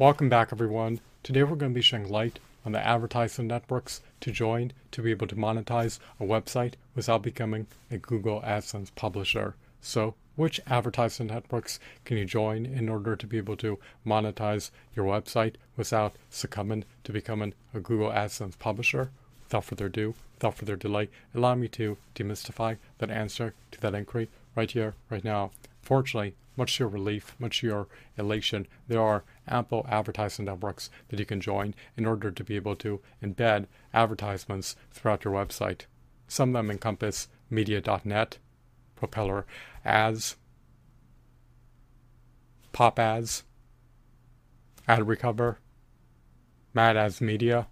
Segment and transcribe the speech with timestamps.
[0.00, 1.00] Welcome back everyone.
[1.22, 5.10] Today we're going to be shedding light on the advertising networks to join to be
[5.10, 9.56] able to monetize a website without becoming a Google AdSense publisher.
[9.82, 15.04] So which advertising networks can you join in order to be able to monetize your
[15.04, 19.10] website without succumbing to becoming a Google AdSense publisher?
[19.44, 24.30] Without further ado, without further delay, allow me to demystify that answer to that inquiry
[24.56, 25.50] right here, right now.
[25.82, 27.88] Fortunately, much to your relief, much to your
[28.18, 32.76] elation, there are ample advertising networks that you can join in order to be able
[32.76, 35.86] to embed advertisements throughout your website.
[36.28, 38.36] Some of them encompass media.net,
[38.94, 39.46] Propeller
[39.86, 40.36] Ads,
[42.72, 43.44] Pop Ads,
[44.86, 45.60] Ad Recover,
[46.74, 47.68] Mad Ads Media,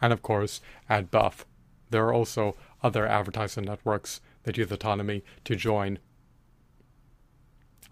[0.00, 1.44] and of course, AdBuff.
[1.90, 5.98] There are also other advertising networks that you have autonomy to join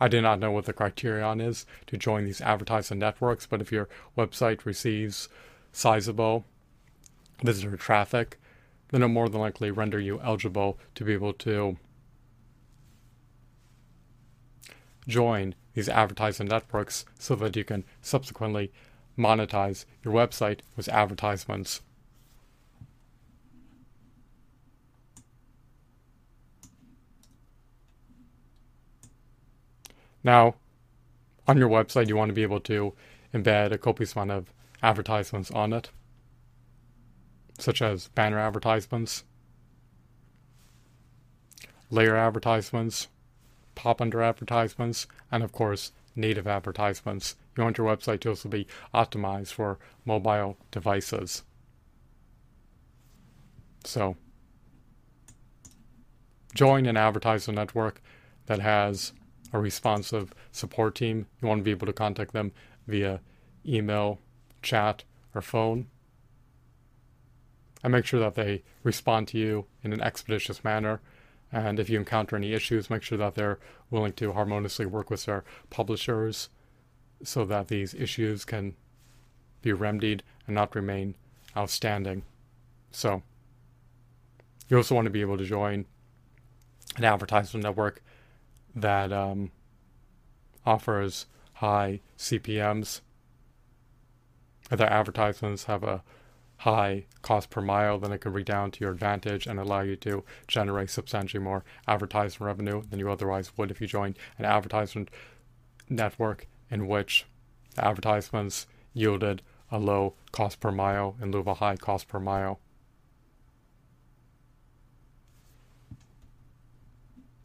[0.01, 3.70] I do not know what the criterion is to join these advertising networks, but if
[3.70, 5.28] your website receives
[5.73, 6.45] sizable
[7.42, 8.39] visitor traffic,
[8.89, 11.77] then it'll more than likely render you eligible to be able to
[15.06, 18.72] join these advertising networks so that you can subsequently
[19.19, 21.81] monetize your website with advertisements.
[30.25, 30.55] Now,
[31.47, 32.94] on your website, you want to be able to
[33.34, 35.91] embed a copious amount of advertisements on it,
[37.58, 39.25] such as banner advertisements,
[41.91, 43.08] layer advertisements,
[43.75, 47.36] pop under advertisements, and of course, native advertisements.
[47.56, 51.42] You want your website to also be optimized for mobile devices.
[53.84, 54.16] So,
[56.55, 58.00] join an advertising network
[58.47, 59.12] that has
[59.55, 61.27] a responsive support team.
[61.41, 62.52] You want to be able to contact them
[62.86, 63.20] via
[63.64, 64.19] email,
[64.62, 65.87] chat, or phone.
[67.82, 71.00] And make sure that they respond to you in an expeditious manner.
[71.53, 73.60] And if you encounter any issues, make sure that they're
[73.91, 76.48] willing to harmoniously work with their publishers
[77.22, 78.75] so that these issues can
[79.62, 81.14] be remedied and not remain
[81.56, 82.25] outstanding.
[82.91, 83.22] So,
[84.69, 85.87] you also want to be able to join
[86.97, 88.03] an advertisement network
[88.75, 89.51] that um,
[90.67, 93.01] offers high CPMs.
[94.71, 96.03] Other advertisements have a
[96.59, 100.25] high cost per mile, then it can redound to your advantage and allow you to
[100.49, 105.11] generate substantially more advertising revenue than you otherwise would if you joined an advertisement
[105.89, 107.27] network in which
[107.77, 112.61] advertisements yielded a low cost per mile in lieu of a high cost per mile.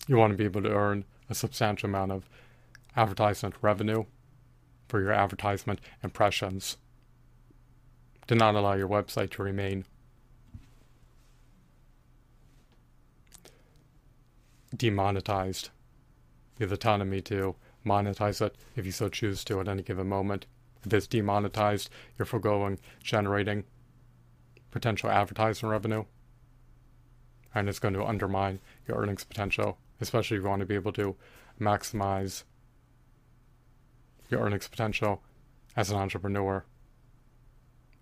[0.07, 2.29] You want to be able to earn a substantial amount of
[2.95, 4.05] advertisement revenue
[4.87, 6.77] for your advertisement impressions.
[8.27, 9.85] Do not allow your website to remain
[14.75, 15.69] demonetized.
[16.57, 20.45] You have autonomy to monetize it if you so choose to at any given moment.
[20.85, 23.63] If it's demonetized, you're foregoing generating
[24.71, 26.05] potential advertising revenue,
[27.53, 30.93] and it's going to undermine your earnings potential especially if you want to be able
[30.93, 31.15] to
[31.59, 32.43] maximize
[34.29, 35.21] your earnings potential
[35.75, 36.63] as an entrepreneur.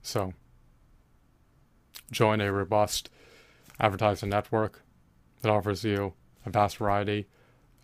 [0.01, 0.33] So,
[2.11, 3.09] join a robust
[3.79, 4.81] advertising network
[5.41, 6.13] that offers you
[6.45, 7.27] a vast variety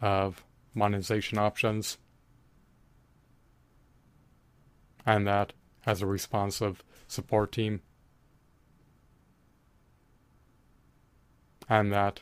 [0.01, 0.43] of
[0.73, 1.97] monetization options
[5.05, 7.81] and that has a responsive support team
[11.69, 12.21] and that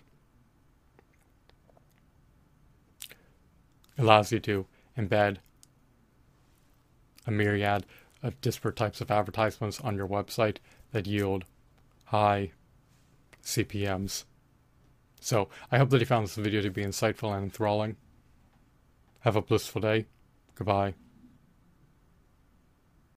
[4.01, 4.65] allows you to
[4.97, 5.37] embed
[7.25, 7.85] a myriad
[8.23, 10.57] of disparate types of advertisements on your website
[10.91, 11.45] that yield
[12.05, 12.51] high
[13.43, 14.25] CPMs.
[15.19, 17.95] So I hope that you found this video to be insightful and enthralling.
[19.21, 20.07] Have a blissful day.
[20.55, 20.95] Goodbye.